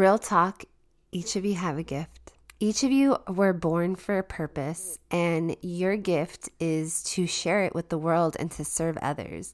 real 0.00 0.18
talk, 0.18 0.64
each 1.12 1.36
of 1.36 1.44
you 1.44 1.54
have 1.54 1.76
a 1.76 1.82
gift. 1.82 2.32
Each 2.58 2.82
of 2.84 2.90
you 2.90 3.18
were 3.28 3.52
born 3.52 3.96
for 3.96 4.18
a 4.18 4.22
purpose, 4.22 4.98
and 5.10 5.56
your 5.60 5.96
gift 5.96 6.48
is 6.58 7.02
to 7.04 7.26
share 7.26 7.64
it 7.64 7.74
with 7.74 7.90
the 7.90 7.98
world 7.98 8.34
and 8.38 8.50
to 8.52 8.64
serve 8.64 8.96
others. 8.98 9.52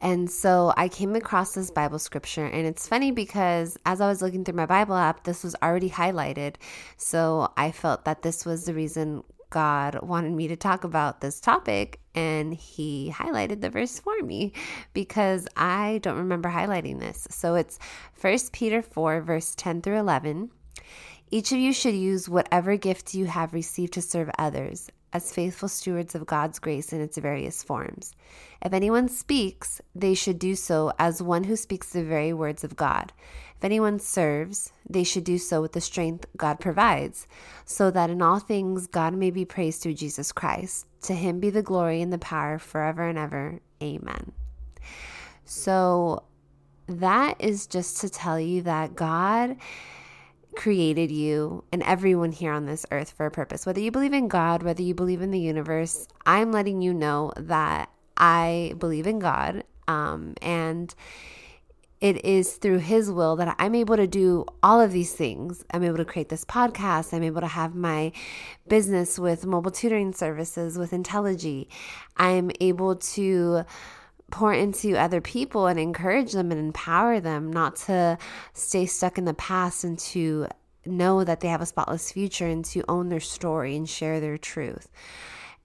And 0.00 0.30
so 0.30 0.72
I 0.76 0.88
came 0.88 1.16
across 1.16 1.54
this 1.54 1.72
Bible 1.72 1.98
scripture, 1.98 2.46
and 2.46 2.66
it's 2.68 2.86
funny 2.86 3.10
because 3.10 3.76
as 3.84 4.00
I 4.00 4.08
was 4.08 4.22
looking 4.22 4.44
through 4.44 4.54
my 4.54 4.66
Bible 4.66 4.94
app, 4.94 5.24
this 5.24 5.42
was 5.42 5.56
already 5.60 5.90
highlighted. 5.90 6.54
So 6.96 7.52
I 7.56 7.72
felt 7.72 8.04
that 8.04 8.22
this 8.22 8.46
was 8.46 8.64
the 8.66 8.74
reason 8.74 9.24
God 9.50 10.00
wanted 10.02 10.32
me 10.32 10.48
to 10.48 10.56
talk 10.56 10.84
about 10.84 11.20
this 11.20 11.40
topic, 11.40 12.00
and 12.14 12.54
He 12.54 13.12
highlighted 13.14 13.60
the 13.60 13.70
verse 13.70 13.98
for 13.98 14.22
me 14.22 14.52
because 14.94 15.46
I 15.56 16.00
don't 16.02 16.16
remember 16.16 16.48
highlighting 16.48 17.00
this. 17.00 17.26
So 17.30 17.56
it's 17.56 17.78
1 18.20 18.38
Peter 18.52 18.80
4, 18.80 19.20
verse 19.20 19.54
10 19.56 19.82
through 19.82 19.98
11. 19.98 20.50
Each 21.30 21.52
of 21.52 21.58
you 21.58 21.72
should 21.72 21.94
use 21.94 22.28
whatever 22.28 22.76
gift 22.76 23.14
you 23.14 23.26
have 23.26 23.52
received 23.52 23.92
to 23.94 24.02
serve 24.02 24.30
others 24.38 24.90
as 25.12 25.32
faithful 25.32 25.68
stewards 25.68 26.14
of 26.14 26.26
God's 26.26 26.58
grace 26.58 26.92
in 26.92 27.00
its 27.00 27.18
various 27.18 27.62
forms. 27.62 28.14
If 28.62 28.72
anyone 28.72 29.08
speaks, 29.08 29.80
they 29.94 30.14
should 30.14 30.38
do 30.38 30.54
so 30.54 30.92
as 30.98 31.22
one 31.22 31.44
who 31.44 31.56
speaks 31.56 31.90
the 31.90 32.04
very 32.04 32.32
words 32.32 32.62
of 32.62 32.76
God. 32.76 33.12
If 33.56 33.64
anyone 33.64 33.98
serves, 33.98 34.72
they 34.88 35.04
should 35.04 35.24
do 35.24 35.36
so 35.36 35.60
with 35.60 35.72
the 35.72 35.80
strength 35.80 36.26
God 36.36 36.60
provides, 36.60 37.26
so 37.64 37.90
that 37.90 38.08
in 38.08 38.22
all 38.22 38.38
things 38.38 38.86
God 38.86 39.14
may 39.14 39.30
be 39.30 39.44
praised 39.44 39.82
through 39.82 39.94
Jesus 39.94 40.32
Christ. 40.32 40.86
To 41.02 41.14
him 41.14 41.40
be 41.40 41.50
the 41.50 41.62
glory 41.62 42.00
and 42.00 42.12
the 42.12 42.18
power 42.18 42.58
forever 42.58 43.06
and 43.06 43.18
ever. 43.18 43.60
Amen. 43.82 44.32
So, 45.44 46.24
that 46.86 47.36
is 47.38 47.66
just 47.66 48.00
to 48.00 48.08
tell 48.08 48.40
you 48.40 48.62
that 48.62 48.96
God 48.96 49.56
created 50.56 51.10
you 51.10 51.64
and 51.72 51.82
everyone 51.82 52.32
here 52.32 52.52
on 52.52 52.66
this 52.66 52.84
earth 52.90 53.10
for 53.10 53.26
a 53.26 53.30
purpose. 53.30 53.66
Whether 53.66 53.80
you 53.80 53.90
believe 53.90 54.12
in 54.12 54.28
God, 54.28 54.62
whether 54.62 54.82
you 54.82 54.94
believe 54.94 55.22
in 55.22 55.30
the 55.30 55.40
universe, 55.40 56.06
I'm 56.26 56.52
letting 56.52 56.82
you 56.82 56.92
know 56.92 57.32
that 57.36 57.90
I 58.16 58.74
believe 58.78 59.06
in 59.06 59.18
God. 59.18 59.64
Um, 59.88 60.34
and 60.42 60.94
it 62.00 62.24
is 62.24 62.54
through 62.54 62.78
His 62.78 63.10
will 63.10 63.36
that 63.36 63.54
I'm 63.58 63.74
able 63.74 63.96
to 63.96 64.06
do 64.06 64.46
all 64.62 64.80
of 64.80 64.92
these 64.92 65.12
things. 65.12 65.64
I'm 65.70 65.84
able 65.84 65.98
to 65.98 66.04
create 66.04 66.30
this 66.30 66.44
podcast. 66.44 67.12
I'm 67.12 67.22
able 67.22 67.42
to 67.42 67.46
have 67.46 67.74
my 67.74 68.12
business 68.68 69.18
with 69.18 69.44
mobile 69.44 69.70
tutoring 69.70 70.12
services 70.12 70.78
with 70.78 70.92
Intelligy. 70.92 71.66
I'm 72.16 72.50
able 72.60 72.96
to 72.96 73.64
pour 74.30 74.52
into 74.52 74.96
other 74.96 75.20
people 75.20 75.66
and 75.66 75.78
encourage 75.78 76.32
them 76.32 76.50
and 76.50 76.60
empower 76.60 77.20
them 77.20 77.52
not 77.52 77.76
to 77.76 78.18
stay 78.54 78.86
stuck 78.86 79.18
in 79.18 79.24
the 79.24 79.34
past 79.34 79.84
and 79.84 79.98
to 79.98 80.46
know 80.86 81.24
that 81.24 81.40
they 81.40 81.48
have 81.48 81.60
a 81.60 81.66
spotless 81.66 82.10
future 82.10 82.46
and 82.46 82.64
to 82.64 82.84
own 82.88 83.08
their 83.08 83.20
story 83.20 83.76
and 83.76 83.88
share 83.88 84.20
their 84.20 84.38
truth. 84.38 84.88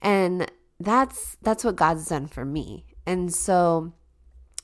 And 0.02 0.50
that's 0.78 1.36
that's 1.42 1.64
what 1.64 1.76
God's 1.76 2.06
done 2.06 2.26
for 2.26 2.44
me. 2.44 2.84
And 3.06 3.32
so 3.32 3.92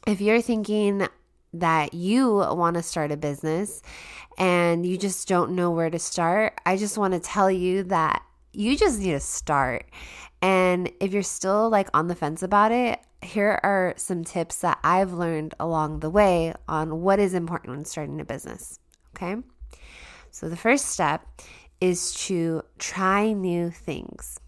if 0.06 0.20
you're 0.20 0.42
thinking 0.42 1.06
that 1.54 1.94
you 1.94 2.28
want 2.34 2.76
to 2.76 2.82
start 2.82 3.12
a 3.12 3.16
business 3.16 3.82
and 4.38 4.84
you 4.84 4.96
just 4.96 5.28
don't 5.28 5.52
know 5.52 5.70
where 5.70 5.90
to 5.90 5.98
start, 5.98 6.60
I 6.66 6.76
just 6.76 6.98
want 6.98 7.14
to 7.14 7.20
tell 7.20 7.50
you 7.50 7.84
that 7.84 8.22
you 8.52 8.76
just 8.76 9.00
need 9.00 9.12
to 9.12 9.20
start. 9.20 9.86
And 10.40 10.90
if 11.00 11.12
you're 11.12 11.22
still 11.22 11.70
like 11.70 11.88
on 11.94 12.08
the 12.08 12.14
fence 12.14 12.42
about 12.42 12.72
it, 12.72 13.00
here 13.22 13.60
are 13.62 13.94
some 13.96 14.24
tips 14.24 14.60
that 14.60 14.78
I've 14.82 15.12
learned 15.12 15.54
along 15.60 16.00
the 16.00 16.10
way 16.10 16.54
on 16.68 17.02
what 17.02 17.18
is 17.18 17.34
important 17.34 17.76
when 17.76 17.84
starting 17.84 18.20
a 18.20 18.24
business. 18.24 18.78
Okay. 19.16 19.36
So 20.30 20.48
the 20.48 20.56
first 20.56 20.86
step 20.86 21.26
is 21.80 22.14
to 22.26 22.62
try 22.78 23.32
new 23.32 23.70
things. 23.70 24.40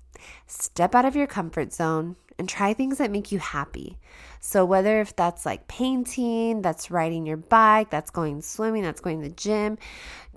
Step 0.47 0.95
out 0.95 1.05
of 1.05 1.17
your 1.17 1.27
comfort 1.27 1.73
zone 1.73 2.17
and 2.39 2.49
try 2.49 2.73
things 2.73 2.99
that 2.99 3.11
make 3.11 3.31
you 3.31 3.39
happy. 3.39 3.99
So 4.41 4.65
whether 4.65 5.01
if 5.01 5.15
that's 5.15 5.47
like 5.47 5.69
painting, 5.69 6.63
that's 6.63 6.91
riding 6.91 7.27
your 7.27 7.37
bike, 7.37 7.91
that's 7.91 8.11
going 8.11 8.43
swimming, 8.43 8.83
that's 8.83 9.01
going 9.01 9.23
to 9.23 9.29
the 9.29 9.35
gym, 9.35 9.79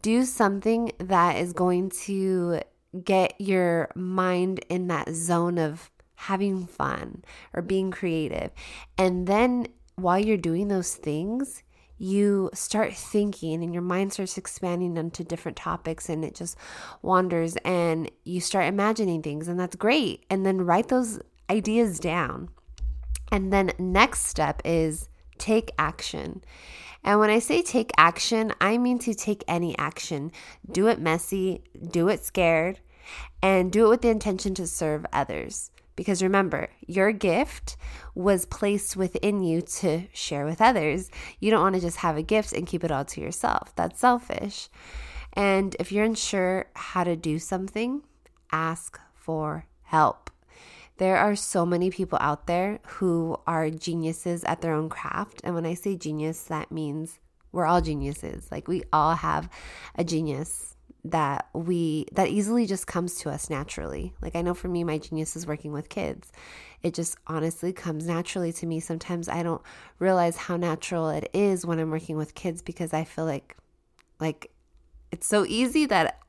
do 0.02 0.24
something 0.24 0.92
that 1.00 1.38
is 1.38 1.54
going 1.54 1.90
to 2.06 2.62
get 3.04 3.40
your 3.40 3.90
mind 3.96 4.60
in 4.70 4.88
that 4.88 5.14
zone 5.14 5.58
of 5.58 5.90
having 6.18 6.66
fun 6.66 7.24
or 7.54 7.62
being 7.62 7.92
creative. 7.92 8.52
And 8.98 9.28
then 9.28 9.68
while 9.96 10.20
you're 10.20 10.38
doing 10.38 10.68
those 10.68 10.96
things, 10.96 11.64
you 12.00 12.50
start 12.54 12.94
thinking 12.94 13.64
and 13.64 13.74
your 13.74 13.84
mind 13.84 14.14
starts 14.14 14.38
expanding 14.38 14.98
onto 14.98 15.24
different 15.24 15.58
topics 15.58 16.10
and 16.10 16.24
it 16.24 16.36
just 16.36 16.58
wanders 17.02 17.56
and 17.58 18.12
you 18.24 18.40
start 18.40 18.66
imagining 18.66 19.22
things 19.22 19.48
and 19.48 19.60
that's 19.60 19.76
great. 19.76 20.26
And 20.30 20.46
then 20.46 20.62
write 20.62 20.90
those 20.90 21.20
ideas 21.50 22.00
down. 22.00 22.50
And 23.32 23.54
then 23.54 23.72
next 23.78 24.26
step 24.26 24.62
is 24.66 25.10
take 25.38 25.72
action. 25.78 26.44
And 27.04 27.20
when 27.20 27.30
I 27.30 27.40
say 27.40 27.62
take 27.62 27.92
action, 27.98 28.54
I 28.60 28.78
mean 28.78 28.98
to 29.00 29.14
take 29.14 29.44
any 29.48 29.78
action. 29.78 30.32
Do 30.70 30.88
it 30.88 31.00
messy, 31.00 31.64
do 31.92 32.10
it 32.10 32.24
scared, 32.24 32.80
and 33.42 33.72
do 33.72 33.86
it 33.86 33.90
with 33.90 34.02
the 34.02 34.10
intention 34.10 34.54
to 34.56 34.68
serve 34.68 35.06
others. 35.14 35.72
Because 35.98 36.24
remember, 36.24 36.70
your 36.86 37.12
gift 37.12 37.76
was 38.16 38.46
placed 38.46 38.96
within 38.96 39.44
you 39.44 39.62
to 39.62 40.04
share 40.14 40.46
with 40.46 40.62
others. 40.62 41.10
You 41.40 41.52
don't 41.52 41.64
want 41.64 41.76
to 41.76 41.82
just 41.82 41.98
have 41.98 42.16
a 42.16 42.24
gift 42.24 42.54
and 42.54 42.66
keep 42.66 42.86
it 42.86 42.92
all 42.92 43.04
to 43.04 43.20
yourself. 43.20 43.76
That's 43.76 44.00
selfish. 44.00 44.70
And 45.34 45.76
if 45.80 45.92
you're 45.92 46.06
unsure 46.06 46.68
how 46.76 47.04
to 47.04 47.16
do 47.16 47.40
something, 47.40 48.04
ask 48.52 49.00
for 49.16 49.66
help. 49.84 50.30
There 50.98 51.18
are 51.18 51.36
so 51.36 51.66
many 51.66 51.90
people 51.90 52.20
out 52.22 52.48
there 52.48 52.80
who 52.86 53.38
are 53.46 53.70
geniuses 53.70 54.44
at 54.44 54.62
their 54.62 54.74
own 54.74 54.90
craft. 54.90 55.42
And 55.44 55.56
when 55.56 55.66
I 55.66 55.74
say 55.74 55.96
genius, 55.96 56.44
that 56.44 56.72
means 56.72 57.20
we're 57.52 57.66
all 57.66 57.82
geniuses. 57.82 58.48
Like 58.52 58.68
we 58.68 58.84
all 58.94 59.16
have 59.16 59.50
a 59.96 60.04
genius 60.04 60.77
that 61.06 61.48
we 61.54 62.06
that 62.12 62.30
easily 62.30 62.66
just 62.66 62.88
comes 62.88 63.16
to 63.16 63.30
us 63.30 63.50
naturally. 63.50 64.14
Like 64.22 64.36
I 64.36 64.42
know 64.42 64.54
for 64.54 64.68
me 64.68 64.84
my 64.84 64.98
genius 64.98 65.36
is 65.36 65.48
working 65.48 65.72
with 65.72 65.90
kids. 65.90 66.32
It 66.84 66.94
just 66.94 67.18
honestly 67.28 67.74
comes 67.74 68.08
naturally 68.08 68.52
to 68.54 68.66
me. 68.66 68.80
Sometimes 68.80 69.30
I 69.30 69.44
don't 69.44 69.62
realize 70.00 70.38
how 70.38 70.58
natural 70.58 71.10
it 71.10 71.30
is 71.34 71.66
when 71.66 71.80
I'm 71.80 71.92
working 71.92 72.18
with 72.18 72.36
kids 72.36 72.62
because 72.62 72.94
I 72.94 73.04
feel 73.04 73.26
like 73.26 73.56
like 74.20 74.52
it's 75.12 75.28
so 75.28 75.46
easy 75.46 75.86
that 75.86 76.20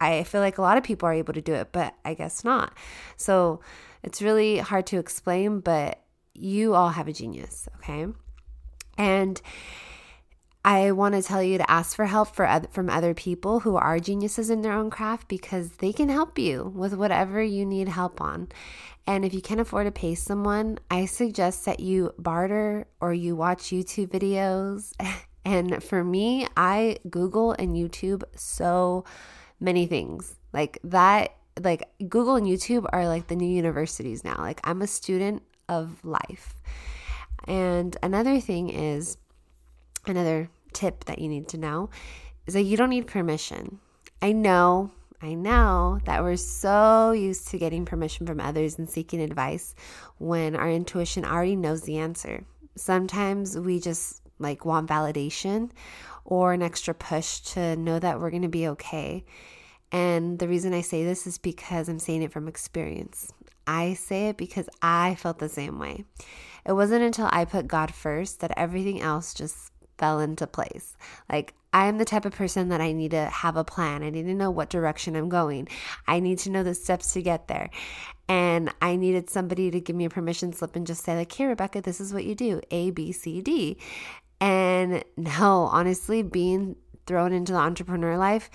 I 0.00 0.22
feel 0.24 0.40
like 0.40 0.58
a 0.58 0.62
lot 0.62 0.78
of 0.78 0.84
people 0.84 1.08
are 1.08 1.12
able 1.12 1.34
to 1.34 1.42
do 1.42 1.54
it, 1.54 1.72
but 1.72 1.94
I 2.04 2.14
guess 2.14 2.44
not. 2.44 2.72
So 3.16 3.60
it's 4.02 4.22
really 4.22 4.58
hard 4.58 4.86
to 4.86 4.98
explain, 4.98 5.60
but 5.60 6.00
you 6.34 6.74
all 6.74 6.90
have 6.90 7.08
a 7.08 7.12
genius, 7.12 7.68
okay? 7.78 8.06
And 8.96 9.40
I 10.64 10.92
want 10.92 11.14
to 11.14 11.22
tell 11.22 11.42
you 11.42 11.58
to 11.58 11.70
ask 11.70 11.96
for 11.96 12.06
help 12.06 12.34
for, 12.34 12.62
from 12.70 12.90
other 12.90 13.14
people 13.14 13.60
who 13.60 13.76
are 13.76 13.98
geniuses 13.98 14.50
in 14.50 14.62
their 14.62 14.72
own 14.72 14.90
craft 14.90 15.28
because 15.28 15.70
they 15.78 15.92
can 15.92 16.08
help 16.08 16.38
you 16.38 16.72
with 16.74 16.94
whatever 16.94 17.42
you 17.42 17.64
need 17.64 17.88
help 17.88 18.20
on. 18.20 18.48
And 19.06 19.24
if 19.24 19.32
you 19.32 19.40
can't 19.40 19.60
afford 19.60 19.86
to 19.86 19.92
pay 19.92 20.14
someone, 20.14 20.78
I 20.90 21.06
suggest 21.06 21.64
that 21.64 21.80
you 21.80 22.12
barter 22.18 22.86
or 23.00 23.14
you 23.14 23.36
watch 23.36 23.64
YouTube 23.64 24.08
videos. 24.08 24.92
And 25.48 25.82
for 25.82 26.04
me, 26.04 26.46
I 26.58 26.98
Google 27.08 27.52
and 27.52 27.74
YouTube 27.74 28.22
so 28.36 29.06
many 29.58 29.86
things. 29.86 30.36
Like 30.52 30.78
that, 30.84 31.36
like 31.58 31.84
Google 32.06 32.36
and 32.36 32.46
YouTube 32.46 32.84
are 32.92 33.08
like 33.08 33.28
the 33.28 33.36
new 33.36 33.48
universities 33.48 34.24
now. 34.24 34.36
Like 34.36 34.60
I'm 34.64 34.82
a 34.82 34.86
student 34.86 35.42
of 35.66 36.04
life. 36.04 36.54
And 37.44 37.96
another 38.02 38.40
thing 38.40 38.68
is, 38.68 39.16
another 40.08 40.50
tip 40.72 41.04
that 41.04 41.18
you 41.18 41.28
need 41.28 41.48
to 41.48 41.58
know 41.58 41.90
is 42.46 42.54
that 42.54 42.62
you 42.62 42.76
don't 42.76 42.90
need 42.90 43.06
permission. 43.06 43.78
I 44.20 44.32
know, 44.32 44.90
I 45.20 45.34
know 45.34 46.00
that 46.04 46.22
we're 46.22 46.36
so 46.36 47.12
used 47.12 47.48
to 47.48 47.58
getting 47.58 47.84
permission 47.84 48.26
from 48.26 48.40
others 48.40 48.78
and 48.78 48.88
seeking 48.88 49.20
advice 49.20 49.74
when 50.18 50.56
our 50.56 50.70
intuition 50.70 51.24
already 51.24 51.56
knows 51.56 51.82
the 51.82 51.98
answer. 51.98 52.44
Sometimes 52.76 53.58
we 53.58 53.80
just 53.80 54.22
like 54.38 54.64
want 54.64 54.88
validation 54.88 55.70
or 56.24 56.52
an 56.52 56.62
extra 56.62 56.94
push 56.94 57.40
to 57.40 57.76
know 57.76 57.98
that 57.98 58.20
we're 58.20 58.30
going 58.30 58.42
to 58.42 58.48
be 58.48 58.68
okay. 58.68 59.24
And 59.90 60.38
the 60.38 60.48
reason 60.48 60.74
I 60.74 60.82
say 60.82 61.04
this 61.04 61.26
is 61.26 61.38
because 61.38 61.88
I'm 61.88 61.98
saying 61.98 62.22
it 62.22 62.32
from 62.32 62.48
experience. 62.48 63.32
I 63.66 63.94
say 63.94 64.28
it 64.28 64.36
because 64.36 64.68
I 64.80 65.14
felt 65.16 65.38
the 65.38 65.48
same 65.48 65.78
way. 65.78 66.04
It 66.64 66.72
wasn't 66.72 67.02
until 67.02 67.28
I 67.30 67.44
put 67.44 67.66
God 67.66 67.92
first 67.92 68.40
that 68.40 68.52
everything 68.56 69.00
else 69.00 69.34
just 69.34 69.72
fell 69.98 70.20
into 70.20 70.46
place. 70.46 70.96
Like, 71.30 71.54
I'm 71.72 71.98
the 71.98 72.04
type 72.04 72.24
of 72.24 72.32
person 72.32 72.70
that 72.70 72.80
I 72.80 72.92
need 72.92 73.10
to 73.10 73.26
have 73.26 73.56
a 73.56 73.64
plan. 73.64 74.02
I 74.02 74.10
need 74.10 74.24
to 74.24 74.34
know 74.34 74.50
what 74.50 74.70
direction 74.70 75.16
I'm 75.16 75.28
going. 75.28 75.68
I 76.06 76.20
need 76.20 76.38
to 76.40 76.50
know 76.50 76.62
the 76.62 76.74
steps 76.74 77.12
to 77.12 77.22
get 77.22 77.48
there. 77.48 77.68
And 78.28 78.72
I 78.80 78.96
needed 78.96 79.28
somebody 79.28 79.70
to 79.70 79.80
give 79.80 79.96
me 79.96 80.06
a 80.06 80.10
permission 80.10 80.52
slip 80.52 80.76
and 80.76 80.86
just 80.86 81.04
say, 81.04 81.16
like, 81.16 81.32
here, 81.32 81.48
Rebecca, 81.48 81.82
this 81.82 82.00
is 82.00 82.12
what 82.12 82.24
you 82.24 82.34
do 82.34 82.60
A, 82.70 82.90
B, 82.90 83.12
C, 83.12 83.40
D. 83.42 83.76
And 84.40 85.04
no, 85.16 85.68
honestly, 85.70 86.22
being 86.22 86.76
thrown 87.06 87.32
into 87.32 87.52
the 87.52 87.58
entrepreneur 87.58 88.16
life, 88.16 88.50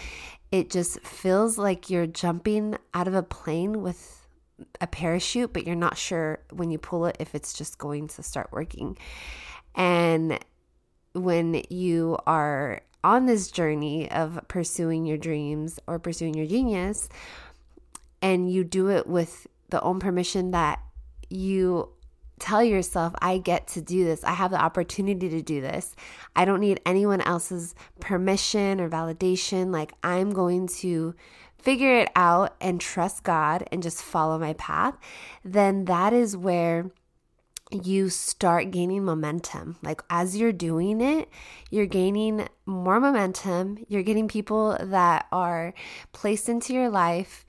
it 0.51 0.69
just 0.69 0.99
feels 1.01 1.57
like 1.57 1.89
you're 1.89 2.07
jumping 2.07 2.77
out 2.93 3.07
of 3.07 3.15
a 3.15 3.23
plane 3.23 3.81
with 3.81 4.27
a 4.79 4.87
parachute, 4.87 5.51
but 5.51 5.65
you're 5.65 5.75
not 5.75 5.97
sure 5.97 6.39
when 6.51 6.71
you 6.71 6.77
pull 6.77 7.05
it 7.05 7.17
if 7.19 7.35
it's 7.35 7.53
just 7.53 7.77
going 7.79 8.07
to 8.07 8.23
start 8.23 8.49
working. 8.51 8.97
And 9.75 10.39
when 11.13 11.63
you 11.69 12.17
are 12.25 12.81
on 13.03 13.25
this 13.25 13.51
journey 13.51 14.09
of 14.11 14.39
pursuing 14.47 15.05
your 15.05 15.17
dreams 15.17 15.79
or 15.87 15.99
pursuing 15.99 16.33
your 16.33 16.47
genius, 16.47 17.09
and 18.21 18.51
you 18.51 18.63
do 18.63 18.89
it 18.89 19.07
with 19.07 19.47
the 19.69 19.81
own 19.81 19.99
permission 19.99 20.51
that 20.51 20.79
you 21.29 21.89
tell 22.39 22.63
yourself, 22.63 23.13
I 23.21 23.37
get 23.37 23.67
to 23.69 23.81
do 23.81 24.05
this. 24.05 24.23
I 24.23 24.31
have 24.31 24.51
the 24.51 24.61
opportunity 24.61 25.29
to 25.29 25.41
do 25.41 25.61
this. 25.61 25.95
I 26.35 26.45
don't 26.45 26.59
need 26.59 26.81
anyone 26.85 27.21
else's 27.21 27.75
permission 27.99 28.81
or 28.81 28.89
validation. 28.89 29.71
Like, 29.71 29.93
I'm 30.03 30.31
going 30.31 30.67
to 30.79 31.15
figure 31.57 31.95
it 31.99 32.09
out 32.15 32.55
and 32.59 32.81
trust 32.81 33.23
God 33.23 33.67
and 33.71 33.81
just 33.81 34.01
follow 34.01 34.37
my 34.37 34.53
path. 34.53 34.97
Then 35.45 35.85
that 35.85 36.11
is 36.11 36.35
where 36.35 36.91
you 37.73 38.09
start 38.09 38.71
gaining 38.71 39.03
momentum. 39.03 39.77
Like 39.81 40.01
as 40.09 40.37
you're 40.37 40.51
doing 40.51 41.01
it, 41.01 41.29
you're 41.69 41.85
gaining 41.85 42.47
more 42.65 42.99
momentum. 42.99 43.83
You're 43.87 44.03
getting 44.03 44.27
people 44.27 44.77
that 44.79 45.27
are 45.31 45.73
placed 46.11 46.49
into 46.49 46.73
your 46.73 46.89
life. 46.89 47.45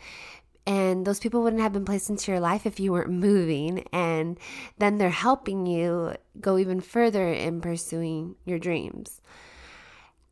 And 0.67 1.07
those 1.07 1.21
people 1.21 1.43
wouldn't 1.43 1.61
have 1.61 1.75
been 1.75 1.85
placed 1.85 2.09
into 2.09 2.31
your 2.31 2.41
life 2.41 2.65
if 2.65 2.81
you 2.81 2.93
weren't 2.93 3.11
moving. 3.11 3.87
And 3.93 4.39
then 4.79 4.99
they're 4.99 5.11
helping 5.11 5.67
you 5.67 6.15
go 6.41 6.57
even 6.57 6.81
further 6.81 7.33
in 7.33 7.61
pursuing 7.61 8.37
your 8.45 8.59
dreams. 8.59 9.21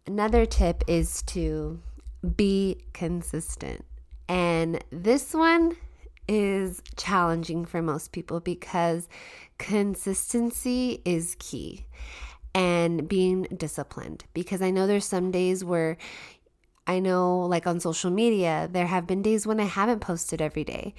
Another 0.07 0.47
tip 0.47 0.83
is 0.87 1.23
to 1.23 1.81
be 2.37 2.79
consistent. 2.93 3.85
And 4.29 4.83
this 4.91 5.35
one 5.35 5.77
is 6.29 6.83
challenging 6.97 7.65
for 7.65 7.83
most 7.83 8.13
people 8.13 8.41
because 8.41 9.09
consistency 9.59 11.03
is 11.05 11.37
key 11.39 11.87
and 12.55 13.09
being 13.09 13.43
disciplined. 13.57 14.25
Because 14.35 14.63
I 14.63 14.71
know 14.71 14.87
there's 14.87 15.07
some 15.07 15.31
days 15.31 15.65
where 15.65 15.97
I 16.87 16.99
know, 16.99 17.41
like 17.41 17.67
on 17.67 17.81
social 17.81 18.11
media, 18.11 18.69
there 18.71 18.87
have 18.87 19.07
been 19.07 19.23
days 19.23 19.47
when 19.47 19.61
I 19.61 19.65
haven't 19.65 20.01
posted 20.01 20.43
every 20.43 20.65
day 20.65 20.95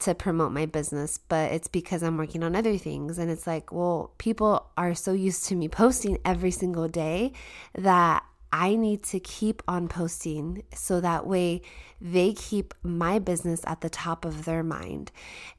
to 0.00 0.14
promote 0.14 0.50
my 0.50 0.66
business, 0.66 1.18
but 1.28 1.52
it's 1.52 1.68
because 1.68 2.02
I'm 2.02 2.16
working 2.16 2.42
on 2.42 2.56
other 2.56 2.76
things. 2.78 3.18
And 3.18 3.30
it's 3.30 3.46
like, 3.46 3.72
well, 3.72 4.12
people 4.18 4.70
are 4.76 4.94
so 4.94 5.12
used 5.12 5.44
to 5.46 5.54
me 5.54 5.68
posting 5.68 6.18
every 6.24 6.50
single 6.50 6.88
day 6.88 7.32
that 7.74 8.24
I 8.52 8.74
need 8.74 9.02
to 9.04 9.20
keep 9.20 9.62
on 9.68 9.88
posting 9.88 10.64
so 10.74 11.00
that 11.00 11.26
way 11.26 11.62
they 12.00 12.32
keep 12.32 12.74
my 12.82 13.18
business 13.18 13.60
at 13.66 13.80
the 13.80 13.90
top 13.90 14.24
of 14.24 14.44
their 14.44 14.62
mind. 14.62 15.12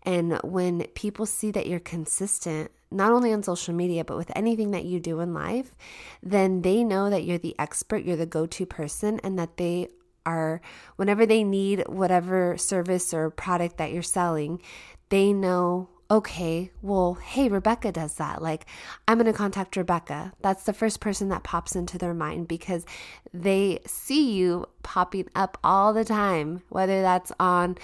And 0.03 0.39
when 0.43 0.88
people 0.95 1.25
see 1.25 1.51
that 1.51 1.67
you're 1.67 1.79
consistent, 1.79 2.71
not 2.89 3.11
only 3.11 3.31
on 3.31 3.43
social 3.43 3.73
media, 3.73 4.03
but 4.03 4.17
with 4.17 4.31
anything 4.35 4.71
that 4.71 4.83
you 4.83 4.99
do 4.99 5.21
in 5.21 5.33
life, 5.33 5.73
then 6.21 6.61
they 6.61 6.83
know 6.83 7.09
that 7.09 7.23
you're 7.23 7.38
the 7.38 7.55
expert, 7.57 8.03
you're 8.03 8.17
the 8.17 8.25
go 8.25 8.45
to 8.45 8.65
person, 8.65 9.19
and 9.23 9.39
that 9.39 9.55
they 9.55 9.88
are, 10.25 10.61
whenever 10.97 11.25
they 11.25 11.43
need 11.43 11.88
whatever 11.88 12.57
service 12.57 13.13
or 13.13 13.29
product 13.29 13.77
that 13.77 13.91
you're 13.91 14.01
selling, 14.01 14.61
they 15.09 15.31
know 15.31 15.89
okay, 16.11 16.69
well, 16.81 17.13
hey, 17.13 17.47
Rebecca 17.47 17.89
does 17.89 18.15
that. 18.15 18.41
Like, 18.41 18.65
I'm 19.07 19.17
going 19.17 19.31
to 19.31 19.33
contact 19.33 19.77
Rebecca. 19.77 20.33
That's 20.41 20.63
the 20.63 20.73
first 20.73 20.99
person 20.99 21.29
that 21.29 21.43
pops 21.43 21.73
into 21.73 21.97
their 21.97 22.13
mind 22.13 22.49
because 22.49 22.85
they 23.33 23.79
see 23.87 24.33
you 24.33 24.67
popping 24.83 25.29
up 25.35 25.57
all 25.63 25.93
the 25.93 26.03
time, 26.03 26.63
whether 26.67 27.01
that's 27.01 27.31
on 27.39 27.77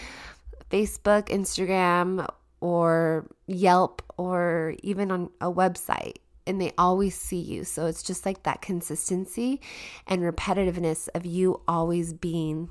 Facebook, 0.70 1.30
Instagram, 1.30 2.28
or 2.60 3.28
Yelp, 3.48 4.02
or 4.18 4.76
even 4.84 5.10
on 5.10 5.30
a 5.40 5.50
website. 5.50 6.18
And 6.46 6.60
they 6.60 6.74
always 6.78 7.16
see 7.16 7.40
you. 7.40 7.64
So 7.64 7.86
it's 7.86 8.04
just 8.04 8.26
like 8.26 8.44
that 8.44 8.62
consistency 8.62 9.62
and 10.06 10.22
repetitiveness 10.22 11.08
of 11.16 11.26
you 11.26 11.62
always 11.66 12.12
being 12.12 12.70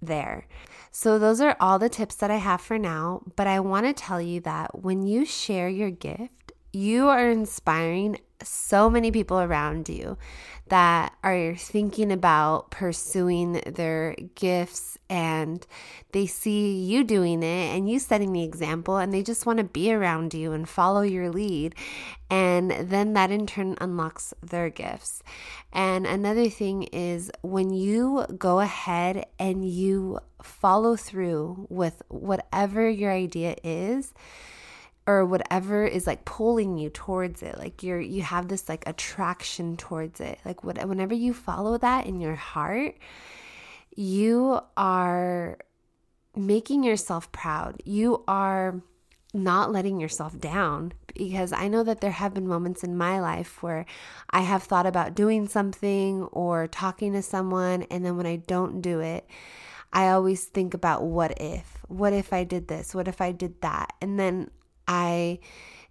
there. 0.00 0.46
So, 0.90 1.18
those 1.18 1.40
are 1.40 1.56
all 1.60 1.78
the 1.78 1.88
tips 1.88 2.14
that 2.16 2.30
I 2.30 2.36
have 2.36 2.60
for 2.60 2.78
now. 2.78 3.22
But 3.36 3.46
I 3.46 3.60
want 3.60 3.86
to 3.86 3.92
tell 3.92 4.20
you 4.20 4.40
that 4.40 4.82
when 4.82 5.06
you 5.06 5.24
share 5.24 5.68
your 5.68 5.90
gift, 5.90 6.52
you 6.78 7.08
are 7.08 7.28
inspiring 7.28 8.18
so 8.42 8.88
many 8.88 9.10
people 9.10 9.40
around 9.40 9.88
you 9.88 10.16
that 10.68 11.12
are 11.24 11.56
thinking 11.56 12.12
about 12.12 12.70
pursuing 12.70 13.60
their 13.66 14.14
gifts 14.34 14.96
and 15.10 15.66
they 16.12 16.26
see 16.26 16.78
you 16.78 17.02
doing 17.02 17.42
it 17.42 17.74
and 17.74 17.90
you 17.90 17.98
setting 17.98 18.32
the 18.32 18.44
example 18.44 18.98
and 18.98 19.12
they 19.12 19.22
just 19.22 19.46
want 19.46 19.58
to 19.58 19.64
be 19.64 19.92
around 19.92 20.34
you 20.34 20.52
and 20.52 20.68
follow 20.68 21.00
your 21.00 21.30
lead. 21.30 21.74
And 22.30 22.70
then 22.70 23.14
that 23.14 23.30
in 23.30 23.46
turn 23.46 23.76
unlocks 23.80 24.34
their 24.42 24.68
gifts. 24.68 25.22
And 25.72 26.06
another 26.06 26.50
thing 26.50 26.84
is 26.84 27.30
when 27.42 27.70
you 27.72 28.26
go 28.38 28.60
ahead 28.60 29.26
and 29.38 29.68
you 29.68 30.20
follow 30.42 30.94
through 30.94 31.66
with 31.70 32.02
whatever 32.08 32.88
your 32.88 33.10
idea 33.10 33.56
is 33.64 34.12
or 35.08 35.24
whatever 35.24 35.86
is 35.86 36.06
like 36.06 36.24
pulling 36.24 36.76
you 36.76 36.90
towards 36.90 37.42
it 37.42 37.58
like 37.58 37.82
you're 37.82 38.00
you 38.00 38.22
have 38.22 38.48
this 38.48 38.68
like 38.68 38.86
attraction 38.86 39.76
towards 39.76 40.20
it 40.20 40.38
like 40.44 40.62
what, 40.62 40.76
whenever 40.86 41.14
you 41.14 41.32
follow 41.32 41.78
that 41.78 42.06
in 42.06 42.20
your 42.20 42.34
heart 42.34 42.94
you 43.96 44.60
are 44.76 45.58
making 46.36 46.84
yourself 46.84 47.32
proud 47.32 47.82
you 47.84 48.22
are 48.28 48.82
not 49.34 49.72
letting 49.72 50.00
yourself 50.00 50.38
down 50.38 50.92
because 51.14 51.52
I 51.52 51.68
know 51.68 51.82
that 51.84 52.00
there 52.00 52.10
have 52.10 52.34
been 52.34 52.46
moments 52.46 52.84
in 52.84 52.96
my 52.96 53.20
life 53.20 53.62
where 53.62 53.84
I 54.30 54.40
have 54.40 54.62
thought 54.62 54.86
about 54.86 55.14
doing 55.14 55.48
something 55.48 56.22
or 56.24 56.68
talking 56.68 57.12
to 57.12 57.22
someone, 57.22 57.82
and 57.84 58.04
then 58.04 58.16
when 58.16 58.26
I 58.26 58.36
don't 58.36 58.80
do 58.80 59.00
it, 59.00 59.28
I 59.92 60.08
always 60.08 60.44
think 60.44 60.74
about 60.74 61.02
what 61.02 61.40
if? 61.40 61.78
What 61.88 62.12
if 62.12 62.32
I 62.32 62.44
did 62.44 62.68
this? 62.68 62.94
What 62.94 63.08
if 63.08 63.20
I 63.20 63.32
did 63.32 63.60
that? 63.62 63.94
And 64.00 64.18
then 64.18 64.50
I 64.88 65.38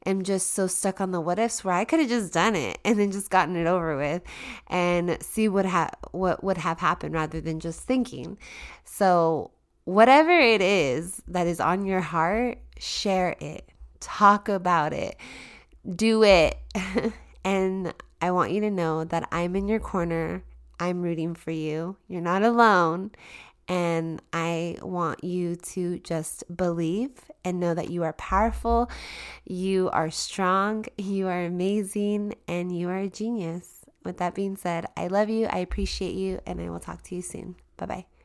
am 0.06 0.24
just 0.24 0.52
so 0.54 0.68
stuck 0.68 1.00
on 1.00 1.12
the 1.12 1.22
what 1.22 1.38
ifs 1.38 1.64
where 1.64 1.74
I 1.74 1.86
could 1.86 2.00
have 2.00 2.10
just 2.10 2.34
done 2.34 2.56
it 2.56 2.80
and 2.84 3.00
then 3.00 3.12
just 3.12 3.30
gotten 3.30 3.56
it 3.56 3.68
over 3.68 3.96
with 3.96 4.24
and 4.68 5.22
see 5.22 5.48
what 5.48 5.66
ha- 5.66 5.92
what 6.12 6.44
would 6.44 6.58
have 6.58 6.80
happened 6.80 7.14
rather 7.14 7.40
than 7.40 7.60
just 7.60 7.82
thinking. 7.82 8.38
So 8.84 9.52
whatever 9.84 10.32
it 10.32 10.62
is 10.62 11.22
that 11.28 11.48
is 11.48 11.60
on 11.60 11.86
your 11.86 12.02
heart, 12.02 12.58
share 12.80 13.36
it. 13.40 13.70
Talk 14.00 14.50
about 14.50 14.94
it. 14.94 15.18
Do 15.90 16.24
it. 16.24 16.58
and 17.46 17.94
I 18.22 18.32
want 18.32 18.52
you 18.52 18.62
to 18.62 18.72
know 18.72 19.04
that 19.04 19.28
I'm 19.32 19.56
in 19.56 19.68
your 19.68 19.80
corner. 19.80 20.44
I'm 20.80 21.02
rooting 21.02 21.36
for 21.36 21.52
you. 21.52 21.98
You're 22.08 22.22
not 22.22 22.44
alone. 22.44 23.12
And 23.68 24.22
I 24.32 24.78
want 24.82 25.24
you 25.24 25.56
to 25.56 26.00
just 26.00 26.44
believe 26.56 27.12
and 27.44 27.60
know 27.60 27.74
that 27.74 27.90
you 27.90 28.04
are 28.04 28.14
powerful, 28.14 28.90
you 29.46 29.90
are 29.90 30.10
strong, 30.10 30.86
you 30.98 31.28
are 31.28 31.44
amazing, 31.44 32.36
and 32.48 32.78
you 32.78 32.90
are 32.90 32.98
a 32.98 33.10
genius. 33.10 33.86
With 34.04 34.18
that 34.18 34.36
being 34.36 34.56
said, 34.56 34.86
I 34.96 35.08
love 35.08 35.30
you, 35.30 35.48
I 35.48 35.58
appreciate 35.58 36.16
you, 36.16 36.40
and 36.46 36.62
I 36.62 36.70
will 36.70 36.80
talk 36.80 37.04
to 37.04 37.16
you 37.16 37.22
soon. 37.22 37.56
Bye 37.76 37.86
bye. 37.86 38.17